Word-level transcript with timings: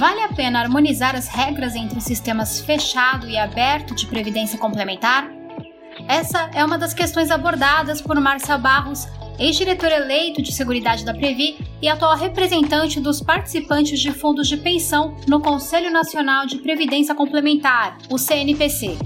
vale 0.00 0.22
a 0.22 0.28
pena 0.28 0.60
harmonizar 0.60 1.14
as 1.14 1.28
regras 1.28 1.76
entre 1.76 1.98
os 1.98 2.04
sistemas 2.04 2.58
fechado 2.58 3.28
e 3.28 3.36
aberto 3.36 3.94
de 3.94 4.06
previdência 4.06 4.58
complementar? 4.58 5.30
Essa 6.08 6.50
é 6.54 6.64
uma 6.64 6.78
das 6.78 6.94
questões 6.94 7.30
abordadas 7.30 8.00
por 8.00 8.18
Marcel 8.18 8.58
Barros, 8.58 9.06
ex-diretor 9.38 9.92
eleito 9.92 10.40
de 10.40 10.52
Seguridade 10.52 11.04
da 11.04 11.12
Previ 11.12 11.58
e 11.82 11.86
atual 11.86 12.16
representante 12.16 12.98
dos 12.98 13.20
participantes 13.20 14.00
de 14.00 14.10
fundos 14.10 14.48
de 14.48 14.56
pensão 14.56 15.14
no 15.28 15.38
Conselho 15.38 15.90
Nacional 15.90 16.46
de 16.46 16.56
Previdência 16.56 17.14
Complementar, 17.14 17.98
o 18.08 18.16
CNPC. 18.16 18.96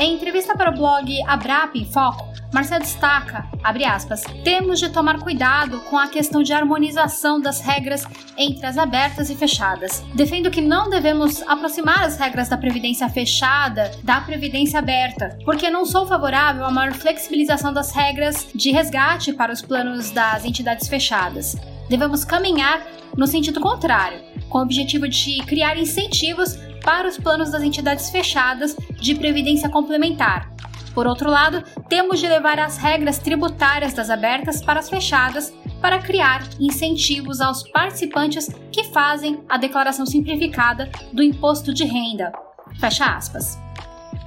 Em 0.00 0.14
entrevista 0.14 0.56
para 0.56 0.70
o 0.70 0.74
blog 0.74 1.22
Abrap 1.26 1.76
em 1.76 1.84
Foco, 1.84 2.27
Marcel 2.52 2.80
destaca, 2.80 3.46
abre 3.62 3.84
aspas, 3.84 4.22
temos 4.42 4.80
de 4.80 4.88
tomar 4.88 5.20
cuidado 5.20 5.80
com 5.90 5.98
a 5.98 6.08
questão 6.08 6.42
de 6.42 6.52
harmonização 6.52 7.40
das 7.40 7.60
regras 7.60 8.06
entre 8.36 8.64
as 8.64 8.78
abertas 8.78 9.28
e 9.28 9.36
fechadas. 9.36 10.02
Defendo 10.14 10.50
que 10.50 10.60
não 10.60 10.88
devemos 10.88 11.42
aproximar 11.42 12.04
as 12.04 12.18
regras 12.18 12.48
da 12.48 12.56
previdência 12.56 13.08
fechada 13.08 13.90
da 14.02 14.20
previdência 14.20 14.78
aberta, 14.78 15.38
porque 15.44 15.70
não 15.70 15.84
sou 15.84 16.06
favorável 16.06 16.64
à 16.64 16.70
maior 16.70 16.94
flexibilização 16.94 17.72
das 17.72 17.92
regras 17.92 18.46
de 18.54 18.70
resgate 18.70 19.32
para 19.32 19.52
os 19.52 19.60
planos 19.60 20.10
das 20.10 20.44
entidades 20.44 20.88
fechadas. 20.88 21.54
Devemos 21.88 22.24
caminhar 22.24 22.82
no 23.16 23.26
sentido 23.26 23.60
contrário, 23.60 24.20
com 24.48 24.58
o 24.58 24.62
objetivo 24.62 25.08
de 25.08 25.38
criar 25.44 25.76
incentivos 25.76 26.56
para 26.82 27.08
os 27.08 27.18
planos 27.18 27.50
das 27.50 27.62
entidades 27.62 28.10
fechadas 28.10 28.76
de 29.00 29.14
previdência 29.14 29.68
complementar. 29.68 30.57
Por 30.98 31.06
outro 31.06 31.30
lado, 31.30 31.62
temos 31.88 32.18
de 32.18 32.26
levar 32.26 32.58
as 32.58 32.76
regras 32.76 33.20
tributárias 33.20 33.94
das 33.94 34.10
abertas 34.10 34.60
para 34.60 34.80
as 34.80 34.90
fechadas 34.90 35.54
para 35.80 36.00
criar 36.00 36.42
incentivos 36.58 37.40
aos 37.40 37.62
participantes 37.70 38.48
que 38.72 38.82
fazem 38.82 39.44
a 39.48 39.56
declaração 39.56 40.04
simplificada 40.04 40.90
do 41.12 41.22
imposto 41.22 41.72
de 41.72 41.84
renda. 41.84 42.32
Fecha 42.80 43.04
aspas. 43.04 43.56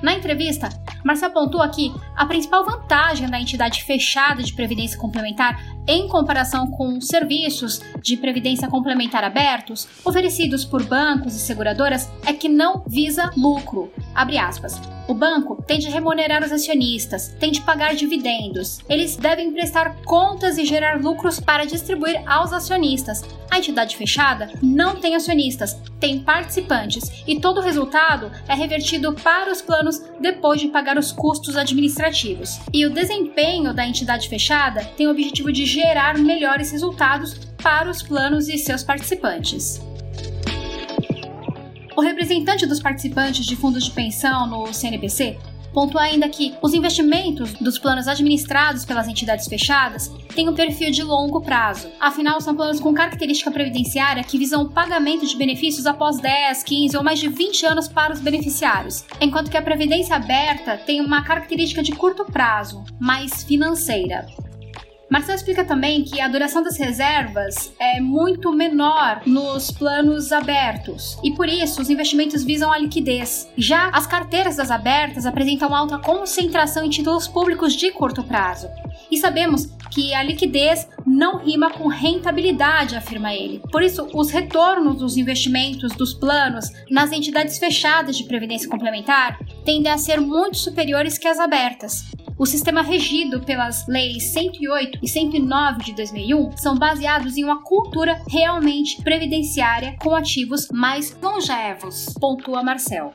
Na 0.02 0.14
entrevista, 0.14 0.70
Marcia 1.04 1.28
apontou 1.28 1.62
aqui 1.62 1.94
a 2.16 2.26
principal 2.26 2.64
vantagem 2.64 3.30
da 3.30 3.38
entidade 3.38 3.84
fechada 3.84 4.42
de 4.42 4.54
previdência 4.54 4.98
complementar 4.98 5.62
em 5.88 6.08
comparação 6.08 6.68
com 6.68 7.00
serviços 7.02 7.82
de 8.02 8.18
previdência 8.18 8.68
complementar 8.68 9.24
abertos 9.24 9.88
oferecidos 10.04 10.64
por 10.66 10.84
bancos 10.84 11.36
e 11.36 11.40
seguradoras 11.40 12.10
é 12.26 12.34
que 12.34 12.50
não 12.50 12.84
visa 12.88 13.32
lucro. 13.36 13.92
Abre 14.14 14.38
aspas. 14.38 14.80
O 15.08 15.14
banco 15.14 15.62
tem 15.68 15.80
de 15.80 15.90
remunerar 15.90 16.44
os 16.44 16.52
acionistas, 16.52 17.36
tem 17.40 17.52
de 17.52 17.62
pagar 17.62 17.96
dividendos. 17.96 18.80
Eles 18.88 19.18
devem 19.18 19.52
prestar 19.52 19.96
contas 20.04 20.58
e 20.58 20.66
gerar 20.66 21.02
lucros 21.02 21.40
para 21.40 21.66
distribuir 21.66 22.22
aos 22.26 22.54
acionistas. 22.54 23.22
A 23.50 23.58
entidade 23.58 23.98
fechada 23.98 24.50
não 24.62 24.96
tem 24.96 25.16
acionistas, 25.16 25.76
tem 26.00 26.20
participantes 26.20 27.24
e 27.28 27.40
todo 27.40 27.60
o 27.60 27.64
resultado 27.64 28.32
é 28.48 28.54
revertido 28.54 29.14
para 29.14 29.52
os 29.52 29.62
planos 29.62 30.02
depois 30.20 30.62
de 30.62 30.70
pagar 30.70 30.98
os 30.98 31.12
custos 31.12 31.58
administrativos. 31.58 32.60
E 32.72 32.86
o 32.86 32.94
desempenho 32.94 33.74
da 33.74 33.86
entidade 33.86 34.30
fechada 34.30 34.86
tem 34.96 35.08
o 35.08 35.12
objetivo 35.12 35.52
de 35.52 35.66
gerar 35.72 36.18
melhores 36.18 36.70
resultados 36.72 37.34
para 37.64 37.90
os 37.90 38.04
planos 38.04 38.50
e 38.50 38.58
seus 38.58 38.84
participantes. 38.84 39.82
O 41.96 42.02
representante 42.02 42.66
dos 42.66 42.82
participantes 42.82 43.46
de 43.46 43.56
fundos 43.56 43.86
de 43.86 43.92
pensão 43.92 44.48
no 44.48 44.74
CNPC 44.74 45.38
pontua 45.74 46.02
ainda 46.02 46.28
que 46.28 46.54
os 46.62 46.74
investimentos 46.74 47.54
dos 47.54 47.80
planos 47.80 48.10
administrados 48.10 48.84
pelas 48.84 49.08
entidades 49.08 49.48
fechadas 49.48 50.10
têm 50.36 50.50
um 50.50 50.54
perfil 50.54 50.92
de 50.92 51.02
longo 51.04 51.40
prazo. 51.40 51.90
Afinal, 52.00 52.42
são 52.42 52.54
planos 52.54 52.82
com 52.82 52.94
característica 52.94 53.50
previdenciária 53.50 54.24
que 54.24 54.38
visam 54.38 54.64
o 54.64 54.70
pagamento 54.70 55.26
de 55.26 55.38
benefícios 55.38 55.86
após 55.86 56.20
10, 56.20 56.64
15 56.64 56.98
ou 56.98 57.04
mais 57.04 57.20
de 57.20 57.30
20 57.30 57.66
anos 57.66 57.88
para 57.88 58.12
os 58.12 58.20
beneficiários, 58.20 59.06
enquanto 59.22 59.50
que 59.50 59.58
a 59.58 59.62
previdência 59.62 60.18
aberta 60.18 60.76
tem 60.78 61.00
uma 61.00 61.24
característica 61.24 61.82
de 61.82 61.94
curto 61.94 62.26
prazo, 62.26 62.84
mais 63.00 63.44
financeira. 63.44 64.26
Marcelo 65.12 65.36
explica 65.36 65.66
também 65.66 66.06
que 66.06 66.22
a 66.22 66.28
duração 66.30 66.64
das 66.64 66.78
reservas 66.78 67.74
é 67.78 68.00
muito 68.00 68.54
menor 68.54 69.22
nos 69.26 69.70
planos 69.70 70.32
abertos 70.32 71.18
e 71.22 71.36
por 71.36 71.50
isso 71.50 71.82
os 71.82 71.90
investimentos 71.90 72.46
visam 72.46 72.72
a 72.72 72.78
liquidez. 72.78 73.52
Já 73.58 73.90
as 73.90 74.08
carteiras 74.08 74.56
das 74.56 74.72
abertas 74.72 75.26
apresentam 75.26 75.76
alta 75.76 76.00
concentração 76.00 76.86
em 76.86 76.90
títulos 76.90 77.28
públicos 77.28 77.74
de 77.74 77.92
curto 77.92 78.24
prazo. 78.24 78.70
E 79.12 79.18
sabemos 79.18 79.66
que 79.94 80.14
a 80.14 80.24
liquidez 80.24 80.88
não 81.06 81.40
rima 81.40 81.70
com 81.70 81.90
rentabilidade, 81.90 82.96
afirma 82.96 83.34
ele. 83.34 83.62
Por 83.70 83.84
isso, 83.84 84.08
os 84.14 84.32
retornos 84.32 85.00
dos 85.00 85.18
investimentos 85.18 85.92
dos 85.92 86.14
planos 86.14 86.70
nas 86.90 87.12
entidades 87.12 87.58
fechadas 87.58 88.16
de 88.16 88.24
previdência 88.24 88.70
complementar 88.70 89.38
tendem 89.66 89.92
a 89.92 89.98
ser 89.98 90.22
muito 90.22 90.58
superiores 90.58 91.18
que 91.18 91.28
as 91.28 91.38
abertas. 91.38 92.06
O 92.42 92.46
sistema 92.48 92.82
regido 92.82 93.40
pelas 93.42 93.86
leis 93.88 94.34
108 94.34 94.98
e 95.04 95.08
109 95.08 95.84
de 95.84 95.94
2001 95.94 96.58
são 96.58 96.76
baseados 96.76 97.38
em 97.38 97.44
uma 97.44 97.62
cultura 97.62 98.20
realmente 98.28 99.00
previdenciária 99.04 99.96
com 100.02 100.16
ativos 100.16 100.68
mais 100.72 101.16
longevos, 101.22 102.08
pontua 102.20 102.64
Marcel. 102.64 103.14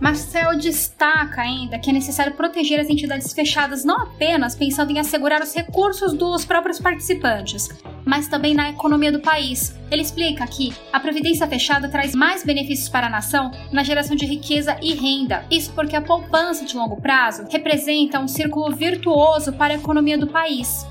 Marcel 0.00 0.56
destaca 0.56 1.42
ainda 1.42 1.78
que 1.78 1.90
é 1.90 1.92
necessário 1.92 2.32
proteger 2.32 2.80
as 2.80 2.88
entidades 2.88 3.34
fechadas 3.34 3.84
não 3.84 4.00
apenas 4.00 4.56
pensando 4.56 4.90
em 4.90 4.98
assegurar 4.98 5.42
os 5.42 5.54
recursos 5.54 6.14
dos 6.14 6.42
próprios 6.42 6.80
participantes, 6.80 7.68
mas 8.06 8.26
também 8.26 8.54
na 8.54 8.70
economia 8.70 9.12
do 9.12 9.20
país. 9.20 9.76
Ele 9.90 10.00
explica 10.00 10.46
que 10.46 10.72
a 10.90 10.98
previdência 10.98 11.46
fechada 11.46 11.86
traz 11.86 12.14
mais 12.14 12.42
benefícios 12.42 12.88
para 12.88 13.08
a 13.08 13.10
nação 13.10 13.50
na 13.70 13.82
geração 13.82 14.16
de 14.16 14.24
riqueza 14.24 14.74
e 14.80 14.94
renda. 14.94 15.44
Isso 15.50 15.70
porque 15.74 15.94
a 15.94 16.00
poupança 16.00 16.64
de 16.64 16.74
longo 16.74 16.98
prazo 16.98 17.46
representa 17.50 18.18
um 18.18 18.26
círculo 18.26 18.74
virtuoso 18.74 19.52
para 19.52 19.74
a 19.74 19.76
economia 19.76 20.16
do 20.16 20.26
país. 20.26 20.86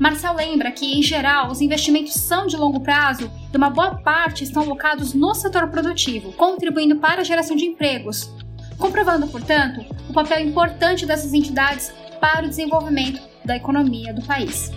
Marcel 0.00 0.34
lembra 0.34 0.72
que, 0.72 0.98
em 0.98 1.02
geral, 1.02 1.48
os 1.48 1.60
investimentos 1.60 2.14
são 2.14 2.48
de 2.48 2.56
longo 2.56 2.80
prazo 2.80 3.30
e 3.52 3.56
uma 3.56 3.70
boa 3.70 3.96
parte 3.96 4.44
estão 4.44 4.62
alocados 4.62 5.12
no 5.14 5.34
setor 5.34 5.68
produtivo, 5.68 6.32
contribuindo 6.32 6.96
para 6.96 7.20
a 7.20 7.24
geração 7.24 7.54
de 7.54 7.66
empregos, 7.66 8.30
comprovando, 8.78 9.26
portanto, 9.28 9.84
o 10.08 10.12
papel 10.12 10.40
importante 10.40 11.04
dessas 11.06 11.34
entidades 11.34 11.92
para 12.20 12.46
o 12.46 12.48
desenvolvimento 12.48 13.20
da 13.44 13.56
economia 13.56 14.14
do 14.14 14.22
país. 14.22 14.70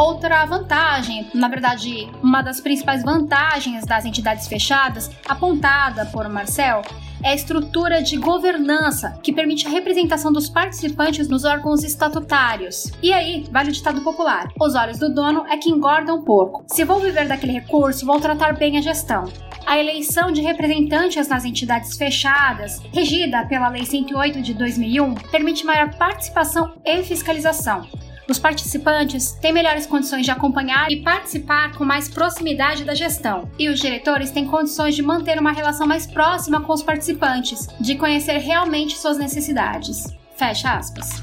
Outra 0.00 0.46
vantagem, 0.46 1.28
na 1.34 1.46
verdade, 1.46 2.10
uma 2.22 2.40
das 2.40 2.58
principais 2.58 3.02
vantagens 3.02 3.84
das 3.84 4.06
entidades 4.06 4.48
fechadas, 4.48 5.10
apontada 5.28 6.06
por 6.06 6.26
Marcel, 6.26 6.80
é 7.22 7.28
a 7.28 7.34
estrutura 7.34 8.02
de 8.02 8.16
governança 8.16 9.20
que 9.22 9.30
permite 9.30 9.66
a 9.66 9.70
representação 9.70 10.32
dos 10.32 10.48
participantes 10.48 11.28
nos 11.28 11.44
órgãos 11.44 11.84
estatutários. 11.84 12.90
E 13.02 13.12
aí, 13.12 13.44
vale 13.52 13.68
o 13.68 13.72
ditado 13.74 14.00
popular: 14.00 14.48
os 14.58 14.74
olhos 14.74 14.98
do 14.98 15.12
dono 15.12 15.44
é 15.50 15.58
que 15.58 15.68
engordam 15.68 16.16
um 16.16 16.24
porco. 16.24 16.64
Se 16.66 16.82
vou 16.82 16.98
viver 16.98 17.28
daquele 17.28 17.52
recurso, 17.52 18.06
vou 18.06 18.18
tratar 18.18 18.56
bem 18.56 18.78
a 18.78 18.80
gestão. 18.80 19.24
A 19.66 19.78
eleição 19.78 20.32
de 20.32 20.40
representantes 20.40 21.28
nas 21.28 21.44
entidades 21.44 21.94
fechadas, 21.98 22.80
regida 22.90 23.44
pela 23.44 23.68
Lei 23.68 23.84
108 23.84 24.40
de 24.40 24.54
2001, 24.54 25.14
permite 25.30 25.66
maior 25.66 25.94
participação 25.94 26.72
e 26.86 27.02
fiscalização, 27.02 27.86
os 28.30 28.38
participantes 28.38 29.32
têm 29.32 29.52
melhores 29.52 29.86
condições 29.86 30.24
de 30.24 30.30
acompanhar 30.30 30.90
e 30.90 31.02
participar 31.02 31.76
com 31.76 31.84
mais 31.84 32.08
proximidade 32.08 32.84
da 32.84 32.94
gestão, 32.94 33.50
e 33.58 33.68
os 33.68 33.80
diretores 33.80 34.30
têm 34.30 34.46
condições 34.46 34.94
de 34.94 35.02
manter 35.02 35.38
uma 35.38 35.52
relação 35.52 35.86
mais 35.86 36.06
próxima 36.06 36.60
com 36.60 36.72
os 36.72 36.82
participantes, 36.82 37.66
de 37.80 37.96
conhecer 37.96 38.38
realmente 38.38 38.96
suas 38.96 39.18
necessidades. 39.18 40.04
Fecha 40.36 40.72
aspas. 40.72 41.20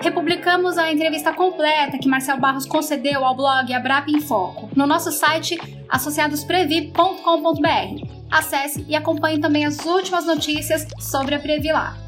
Republicamos 0.00 0.76
a 0.76 0.92
entrevista 0.92 1.32
completa 1.32 1.98
que 1.98 2.08
Marcel 2.08 2.38
Barros 2.38 2.66
concedeu 2.66 3.24
ao 3.24 3.36
blog 3.36 3.72
Abrap 3.72 4.08
em 4.08 4.20
Foco 4.20 4.68
no 4.74 4.86
nosso 4.86 5.12
site 5.12 5.58
associadosprevi.com.br. 5.88 8.18
Acesse 8.30 8.84
e 8.88 8.94
acompanhe 8.94 9.40
também 9.40 9.64
as 9.64 9.78
últimas 9.84 10.26
notícias 10.26 10.86
sobre 10.98 11.34
a 11.34 11.38
Previ 11.38 11.72
lá. 11.72 12.07